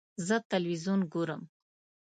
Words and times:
زه 0.27 0.35
تلویزیون 0.49 0.99
ګورم. 1.13 1.41